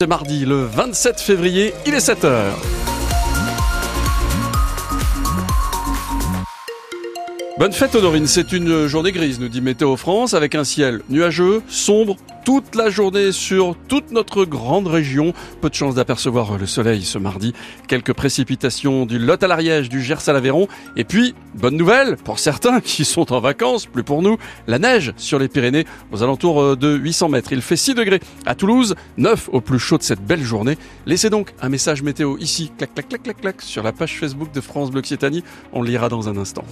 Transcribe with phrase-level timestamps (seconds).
[0.00, 2.52] C'est mardi le 27 février, il est 7h.
[7.58, 11.62] Bonne fête Honorine, c'est une journée grise, nous dit Météo France, avec un ciel nuageux,
[11.66, 12.14] sombre,
[12.48, 15.34] toute la journée sur toute notre grande région.
[15.60, 17.52] Peu de chance d'apercevoir le soleil ce mardi.
[17.88, 20.66] Quelques précipitations du Lot à l'Ariège, du Gers à l'Aveyron.
[20.96, 25.12] Et puis, bonne nouvelle, pour certains qui sont en vacances, plus pour nous, la neige
[25.18, 27.52] sur les Pyrénées aux alentours de 800 mètres.
[27.52, 30.78] Il fait 6 degrés à Toulouse, 9 au plus chaud de cette belle journée.
[31.04, 34.52] Laissez donc un message météo ici, clac, clac, clac, clac, clac, sur la page Facebook
[34.54, 35.44] de France Bleu Occitanie.
[35.74, 36.64] On le lira dans un instant.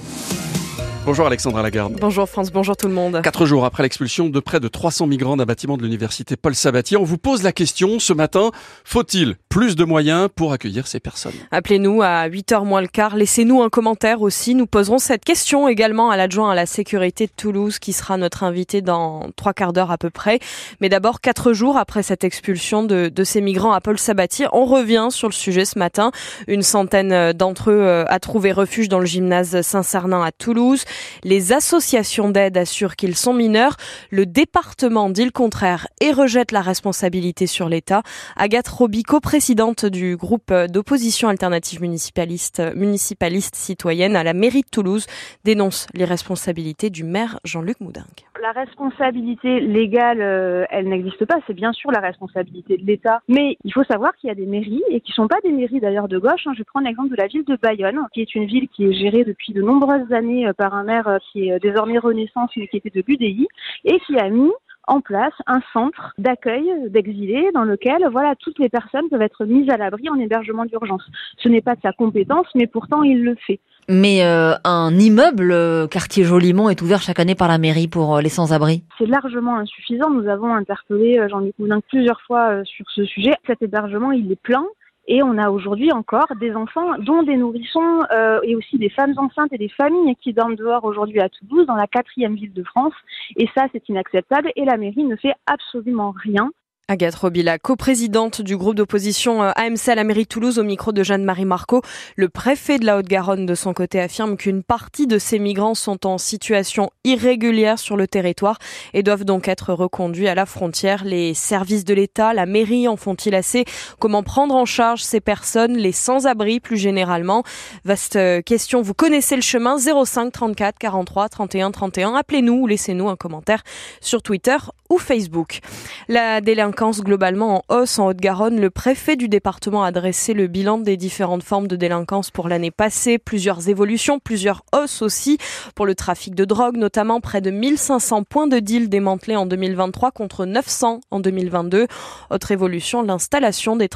[1.06, 1.98] Bonjour Alexandra Lagarde.
[2.00, 3.20] Bonjour France, bonjour tout le monde.
[3.22, 6.96] Quatre jours après l'expulsion de près de 300 migrants d'un bâtiment de l'université Paul Sabatier,
[6.96, 8.50] on vous pose la question ce matin,
[8.82, 11.32] faut-il plus de moyens pour accueillir ces personnes?
[11.52, 16.10] Appelez-nous à 8h moins le quart, laissez-nous un commentaire aussi, nous poserons cette question également
[16.10, 19.92] à l'adjoint à la sécurité de Toulouse qui sera notre invité dans trois quarts d'heure
[19.92, 20.40] à peu près.
[20.80, 24.64] Mais d'abord, quatre jours après cette expulsion de, de ces migrants à Paul Sabatier, on
[24.64, 26.10] revient sur le sujet ce matin.
[26.48, 30.82] Une centaine d'entre eux euh, a trouvé refuge dans le gymnase Saint-Cernin à Toulouse.
[31.24, 33.76] Les associations d'aide assurent qu'ils sont mineurs.
[34.10, 38.02] Le département dit le contraire et rejette la responsabilité sur l'État.
[38.36, 45.06] Agathe Robico, présidente du groupe d'opposition alternative municipaliste, municipaliste citoyenne à la mairie de Toulouse,
[45.44, 48.04] dénonce l'irresponsabilité du maire Jean-Luc Moudingue.
[48.42, 51.36] La responsabilité légale, euh, elle n'existe pas.
[51.46, 53.20] C'est bien sûr la responsabilité de l'État.
[53.28, 55.52] Mais il faut savoir qu'il y a des mairies, et qui ne sont pas des
[55.52, 56.46] mairies d'ailleurs de gauche.
[56.46, 56.52] Hein.
[56.56, 59.24] Je prends l'exemple de la ville de Bayonne, qui est une ville qui est gérée
[59.24, 62.78] depuis de nombreuses années euh, par un maire euh, qui est désormais Renaissance, mais qui
[62.78, 63.46] était de l'UDI,
[63.84, 64.52] et qui a mis
[64.86, 69.68] en place un centre d'accueil d'exilés dans lequel voilà toutes les personnes peuvent être mises
[69.68, 71.02] à l'abri en hébergement d'urgence.
[71.38, 73.60] Ce n'est pas de sa compétence, mais pourtant il le fait.
[73.88, 78.16] Mais euh, un immeuble euh, quartier Jolimont est ouvert chaque année par la mairie pour
[78.16, 78.82] euh, les sans-abri.
[78.98, 80.10] C'est largement insuffisant.
[80.10, 83.34] Nous avons interpellé Jean-Luc Moulin plusieurs fois sur ce sujet.
[83.46, 84.64] Cet hébergement, il est plein.
[85.08, 89.14] Et on a aujourd'hui encore des enfants, dont des nourrissons euh, et aussi des femmes
[89.16, 92.64] enceintes et des familles qui dorment dehors aujourd'hui à Toulouse, dans la quatrième ville de
[92.64, 92.94] France.
[93.36, 94.50] Et ça, c'est inacceptable.
[94.56, 96.50] Et la mairie ne fait absolument rien.
[96.88, 100.92] Agathe Robila, coprésidente du groupe d'opposition euh, AMC à la mairie de Toulouse au micro
[100.92, 101.82] de Jeanne-Marie Marco.
[102.14, 106.06] Le préfet de la Haute-Garonne de son côté affirme qu'une partie de ces migrants sont
[106.06, 108.60] en situation irrégulière sur le territoire
[108.94, 111.02] et doivent donc être reconduits à la frontière.
[111.04, 113.64] Les services de l'État, la mairie en font-ils assez?
[113.98, 117.42] Comment prendre en charge ces personnes, les sans-abri plus généralement?
[117.84, 122.14] Vaste euh, question, vous connaissez le chemin 05 34 43 31 31.
[122.14, 123.64] Appelez-nous ou laissez-nous un commentaire
[124.00, 124.56] sur Twitter
[124.90, 125.60] ou Facebook.
[126.08, 130.78] La délinquance globalement en hausse en Haute-Garonne, le préfet du département a dressé le bilan
[130.78, 135.38] des différentes formes de délinquance pour l'année passée, plusieurs évolutions, plusieurs hausses aussi
[135.74, 140.10] pour le trafic de drogue, notamment près de 1500 points de deal démantelés en 2023
[140.10, 141.86] contre 900 en 2022.
[142.30, 143.88] Autre évolution, l'installation des,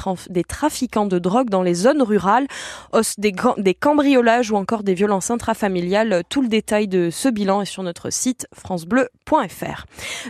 [0.43, 2.47] trafiquants de drogue dans les zones rurales,
[2.93, 6.23] hausse des, des cambriolages ou encore des violences intrafamiliales.
[6.29, 9.85] Tout le détail de ce bilan est sur notre site francebleu.fr.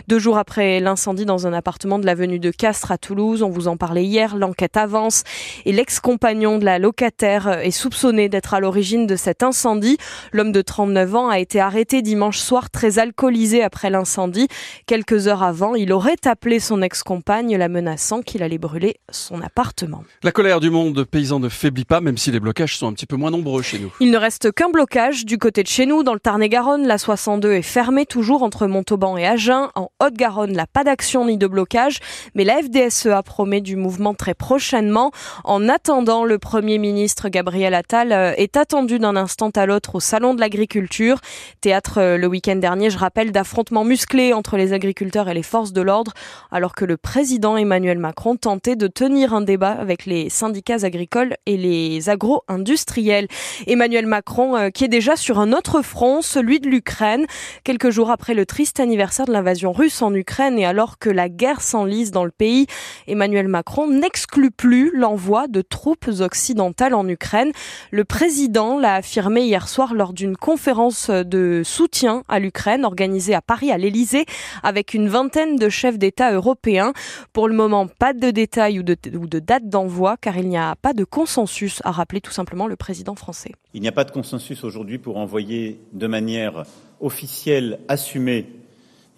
[0.08, 3.42] Deux jours après après l'incendie dans un appartement de l'avenue de Castres à Toulouse.
[3.42, 4.36] On vous en parlait hier.
[4.36, 5.22] L'enquête avance
[5.64, 9.96] et l'ex-compagnon de la locataire est soupçonné d'être à l'origine de cet incendie.
[10.30, 14.46] L'homme de 39 ans a été arrêté dimanche soir très alcoolisé après l'incendie.
[14.84, 20.04] Quelques heures avant, il aurait appelé son ex-compagne la menaçant qu'il allait brûler son appartement.
[20.22, 23.06] La colère du monde paysan ne faiblit pas, même si les blocages sont un petit
[23.06, 23.90] peu moins nombreux chez nous.
[24.00, 26.86] Il ne reste qu'un blocage du côté de chez nous, dans le Tarn-et-Garonne.
[26.86, 29.70] La 62 est fermée toujours entre Montauban et Agen.
[29.76, 31.98] En Haute-Garonne, n'a pas d'action ni de blocage,
[32.34, 35.10] mais la FDSEA promet du mouvement très prochainement.
[35.44, 40.00] En attendant, le Premier ministre Gabriel Attal euh, est attendu d'un instant à l'autre au
[40.00, 41.18] Salon de l'Agriculture.
[41.60, 45.72] Théâtre euh, le week-end dernier, je rappelle, d'affrontements musclés entre les agriculteurs et les forces
[45.72, 46.12] de l'ordre,
[46.50, 51.36] alors que le président Emmanuel Macron tentait de tenir un débat avec les syndicats agricoles
[51.46, 53.28] et les agro-industriels.
[53.66, 57.26] Emmanuel Macron euh, qui est déjà sur un autre front, celui de l'Ukraine,
[57.64, 61.28] quelques jours après le triste anniversaire de l'invasion russe en Ukraine et alors que la
[61.28, 62.66] guerre s'enlise dans le pays,
[63.06, 67.52] Emmanuel Macron n'exclut plus l'envoi de troupes occidentales en Ukraine.
[67.90, 73.42] Le président l'a affirmé hier soir lors d'une conférence de soutien à l'Ukraine organisée à
[73.42, 74.24] Paris à l'Elysée
[74.62, 76.92] avec une vingtaine de chefs d'État européens.
[77.32, 80.56] Pour le moment, pas de détails ou de, ou de date d'envoi car il n'y
[80.56, 83.52] a pas de consensus, a rappelé tout simplement le président français.
[83.74, 86.64] Il n'y a pas de consensus aujourd'hui pour envoyer de manière
[87.00, 88.46] officielle, assumée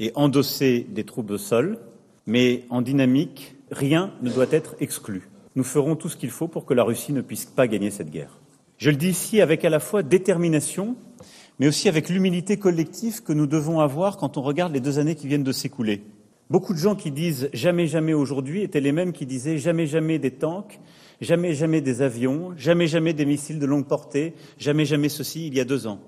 [0.01, 1.79] et endosser des troupes au sol,
[2.27, 5.29] mais en dynamique, rien ne doit être exclu.
[5.57, 8.11] Nous ferons tout ce qu'il faut pour que la Russie ne puisse pas gagner cette
[8.11, 8.41] guerre.
[8.79, 10.97] Je le dis ici avec à la fois détermination,
[11.59, 15.15] mais aussi avec l'humilité collective que nous devons avoir quand on regarde les deux années
[15.15, 16.03] qui viennent de s'écouler.
[16.51, 20.19] Beaucoup de gens qui disent jamais jamais aujourd'hui étaient les mêmes qui disaient jamais jamais
[20.19, 20.81] des tanks,
[21.21, 25.55] jamais jamais des avions, jamais jamais des missiles de longue portée, jamais jamais ceci il
[25.55, 26.01] y a deux ans.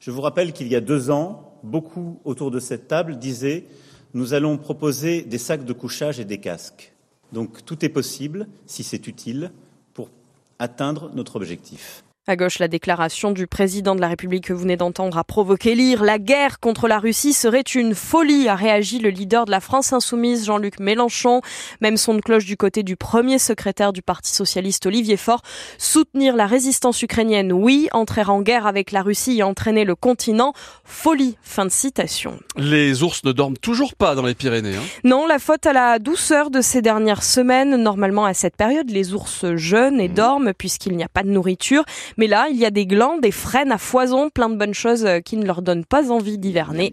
[0.00, 3.66] Je vous rappelle qu'il y a deux ans, beaucoup autour de cette table disaient
[4.14, 6.92] nous allons proposer des sacs de couchage et des casques.
[7.32, 9.52] Donc tout est possible, si c'est utile,
[9.92, 10.10] pour
[10.58, 12.04] atteindre notre objectif.
[12.30, 15.74] À gauche, la déclaration du président de la République que vous venez d'entendre a provoqué
[15.74, 16.04] lire.
[16.04, 19.94] La guerre contre la Russie serait une folie, a réagi le leader de la France
[19.94, 21.40] insoumise, Jean-Luc Mélenchon.
[21.80, 25.40] Même son de cloche du côté du premier secrétaire du Parti socialiste, Olivier Faure.
[25.78, 27.88] Soutenir la résistance ukrainienne, oui.
[27.92, 30.52] Entrer en guerre avec la Russie et entraîner le continent,
[30.84, 31.38] folie.
[31.40, 32.38] Fin de citation.
[32.58, 34.76] Les ours ne dorment toujours pas dans les Pyrénées.
[34.76, 34.82] Hein.
[35.02, 37.74] Non, la faute à la douceur de ces dernières semaines.
[37.76, 40.14] Normalement, à cette période, les ours jeûnent et mmh.
[40.14, 41.84] dorment puisqu'il n'y a pas de nourriture.
[42.18, 45.06] Mais là, il y a des glands, des frênes à foison, plein de bonnes choses
[45.06, 46.92] euh, qui ne leur donnent pas envie d'hiverner.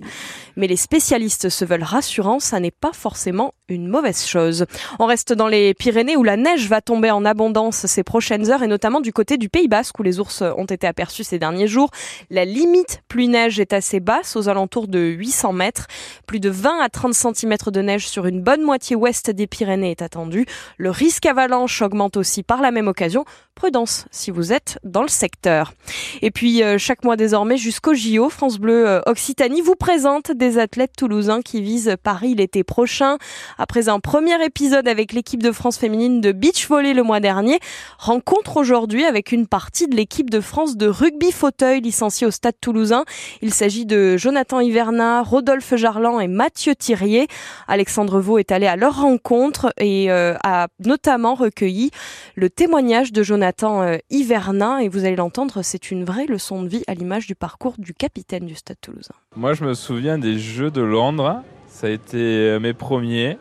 [0.55, 4.65] Mais les spécialistes se veulent rassurants, ça n'est pas forcément une mauvaise chose.
[4.99, 8.63] On reste dans les Pyrénées où la neige va tomber en abondance ces prochaines heures
[8.63, 11.67] et notamment du côté du Pays Basque où les ours ont été aperçus ces derniers
[11.67, 11.89] jours.
[12.29, 15.87] La limite pluie-neige est assez basse, aux alentours de 800 mètres.
[16.27, 19.91] Plus de 20 à 30 cm de neige sur une bonne moitié ouest des Pyrénées
[19.91, 20.45] est attendu.
[20.77, 23.25] Le risque avalanche augmente aussi par la même occasion.
[23.55, 25.73] Prudence si vous êtes dans le secteur.
[26.21, 30.57] Et puis euh, chaque mois désormais jusqu'au JO, France Bleu euh, Occitanie vous présente des
[30.57, 33.17] athlètes toulousains qui visent Paris l'été prochain.
[33.57, 37.59] Après un premier épisode avec l'équipe de France féminine de beach volley le mois dernier,
[37.97, 42.55] rencontre aujourd'hui avec une partie de l'équipe de France de rugby fauteuil licenciée au Stade
[42.59, 43.05] toulousain.
[43.41, 47.27] Il s'agit de Jonathan Hiverna, Rodolphe Jarlan et Mathieu Thirier.
[47.69, 51.91] Alexandre Vaux est allé à leur rencontre et euh, a notamment recueilli
[52.35, 56.67] le témoignage de Jonathan euh, Hiverna et vous allez l'entendre, c'est une vraie leçon de
[56.67, 59.15] vie à l'image du parcours du capitaine du Stade toulousain.
[59.35, 63.37] Moi je me souviens des Jeux de Londres, ça a été euh, mes premiers.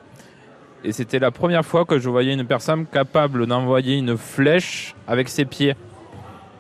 [0.86, 5.30] Et c'était la première fois que je voyais une personne capable d'envoyer une flèche avec
[5.30, 5.74] ses pieds.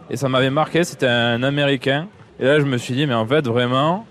[0.08, 2.08] Et ça m'avait marqué, c'était un Américain.
[2.40, 4.06] Et là, je me suis dit, mais en fait, vraiment,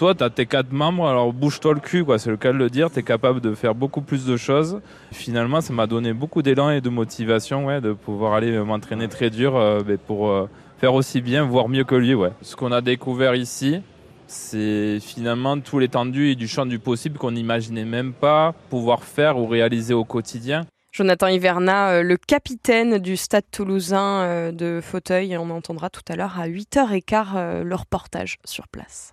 [0.00, 2.18] toi, tu as tes quatre membres, alors bouge-toi le cul, quoi.
[2.18, 2.90] C'est le cas de le dire.
[2.90, 4.80] Tu es capable de faire beaucoup plus de choses.
[5.12, 9.28] Finalement, ça m'a donné beaucoup d'élan et de motivation, ouais, de pouvoir aller m'entraîner très
[9.28, 10.48] dur euh, pour euh,
[10.78, 12.30] faire aussi bien, voire mieux que lui, ouais.
[12.40, 13.82] Ce qu'on a découvert ici,
[14.26, 19.36] c'est finalement tout l'étendue et du champ du possible qu'on n'imaginait même pas pouvoir faire
[19.36, 20.64] ou réaliser au quotidien.
[20.92, 26.40] Jonathan Hiverna, euh, le capitaine du stade toulousain de fauteuil, on entendra tout à l'heure
[26.40, 29.12] à 8h15 euh, le reportage sur place.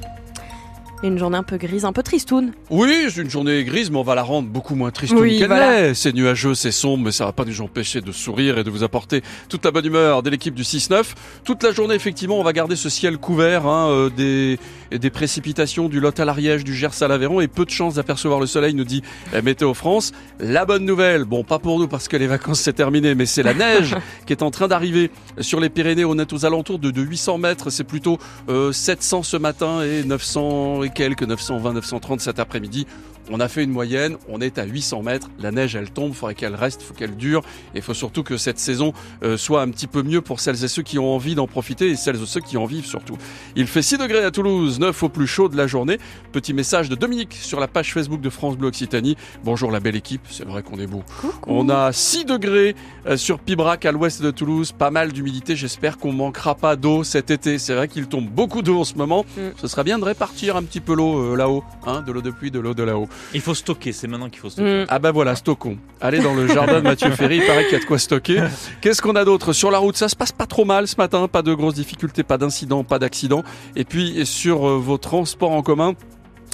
[1.03, 2.51] Une journée un peu grise, un peu tristoune.
[2.69, 5.95] Oui, c'est une journée grise, mais on va la rendre beaucoup moins tristoune qu'elle l'est.
[5.95, 8.83] C'est nuageux, c'est sombre, mais ça va pas nous empêcher de sourire et de vous
[8.83, 11.13] apporter toute la bonne humeur de l'équipe du 6-9.
[11.43, 14.59] Toute la journée, effectivement, on va garder ce ciel couvert, hein, euh, des,
[14.95, 18.39] des précipitations du Lot à l'Ariège, du Gers à l'Aveyron, et peu de chances d'apercevoir
[18.39, 19.01] le soleil, nous dit
[19.43, 20.11] Météo France.
[20.39, 23.43] La bonne nouvelle, bon, pas pour nous parce que les vacances c'est terminé, mais c'est
[23.43, 23.95] la neige
[24.27, 25.09] qui est en train d'arriver
[25.39, 26.05] sur les Pyrénées.
[26.05, 28.19] On est aux alentours de, de 800 mètres, c'est plutôt
[28.49, 32.87] euh, 700 ce matin et 900 et quelques 920, 930 cet après-midi.
[33.29, 36.15] On a fait une moyenne, on est à 800 mètres, la neige elle tombe, il
[36.15, 37.41] faudrait qu'elle reste, il faut qu'elle dure,
[37.73, 40.63] et il faut surtout que cette saison euh, soit un petit peu mieux pour celles
[40.63, 43.17] et ceux qui ont envie d'en profiter, et celles et ceux qui en vivent surtout.
[43.55, 45.97] Il fait 6 degrés à Toulouse, 9 au plus chaud de la journée.
[46.31, 49.15] Petit message de Dominique sur la page Facebook de France Bleu Occitanie.
[49.43, 51.03] Bonjour la belle équipe, c'est vrai qu'on est beau.
[51.47, 52.75] On a 6 degrés
[53.05, 57.03] euh, sur Pibrac à l'ouest de Toulouse, pas mal d'humidité, j'espère qu'on manquera pas d'eau
[57.03, 57.57] cet été.
[57.57, 59.41] C'est vrai qu'il tombe beaucoup d'eau en ce moment, mm.
[59.57, 62.31] ce serait bien de répartir un petit peu l'eau euh, là-haut, hein, de l'eau de
[62.31, 63.07] pluie, de l'eau de là-haut.
[63.33, 64.83] Il faut stocker, c'est maintenant qu'il faut stocker.
[64.83, 64.87] Mm.
[64.89, 65.77] Ah bah voilà, stockons.
[65.99, 68.43] Allez dans le jardin de Mathieu Ferry, il paraît qu'il y a de quoi stocker.
[68.81, 69.53] Qu'est-ce qu'on a d'autre?
[69.53, 72.23] Sur la route, ça se passe pas trop mal ce matin, pas de grosses difficultés,
[72.23, 73.43] pas d'incidents, pas d'accidents.
[73.75, 75.95] Et puis sur euh, vos transports en commun,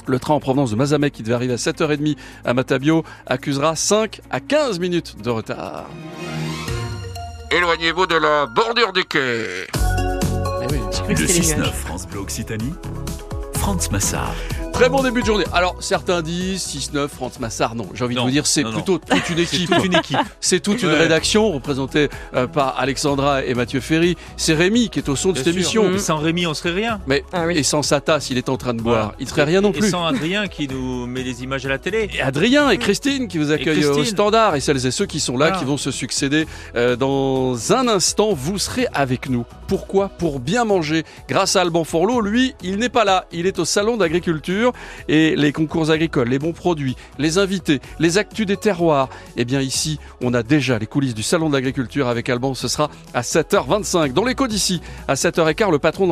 [0.06, 4.20] le train en provenance de Mazamet qui devait arriver à 7h30 à Matabio accusera 5
[4.30, 5.86] à 15 minutes de retard.
[7.50, 9.66] Éloignez-vous de la bordure du quai.
[11.10, 12.74] Eh le 6-9 France Bleu Occitanie,
[13.54, 14.34] France Massard.
[14.78, 15.44] Très bon début de journée.
[15.52, 17.74] Alors, certains disent 6-9, France Massard.
[17.74, 19.68] Non, j'ai envie de vous dire, c'est plutôt toute une équipe.
[19.68, 20.18] toute une équipe.
[20.40, 24.16] C'est toute une rédaction représentée euh, par Alexandra et Mathieu Ferry.
[24.36, 25.90] C'est Rémi qui est au son de cette émission.
[25.90, 27.00] Mais sans Rémi, on serait rien.
[27.08, 29.14] Mais, ah Et sans sa tasse, il est en train de boire.
[29.18, 29.84] Il serait rien non plus.
[29.84, 32.08] Et sans Adrien qui nous met les images à la télé.
[32.14, 34.54] Et Adrien et Christine qui vous accueillent au standard.
[34.54, 38.32] Et celles et ceux qui sont là, qui vont se succéder euh, dans un instant.
[38.32, 39.44] Vous serez avec nous.
[39.66, 40.08] Pourquoi?
[40.08, 41.02] Pour bien manger.
[41.28, 43.26] Grâce à Alban Forlot, lui, il n'est pas là.
[43.32, 44.67] Il est au salon d'agriculture.
[45.08, 49.08] Et les concours agricoles, les bons produits, les invités, les actus des terroirs.
[49.36, 52.54] Eh bien ici, on a déjà les coulisses du salon de l'agriculture avec Alban.
[52.54, 54.12] Ce sera à 7h25.
[54.12, 56.06] Dans l'écho d'ici, à 7h15, le patron